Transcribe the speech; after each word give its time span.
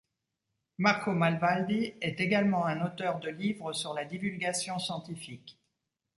Marco 0.79 1.11
Malvaldi 1.11 1.93
est 2.01 2.19
également 2.21 2.65
un 2.65 2.83
auteur 2.83 3.19
de 3.19 3.29
livres 3.29 3.71
sur 3.71 3.93
la 3.93 4.03
divulgation 4.03 4.79
scientifique. 4.79 5.59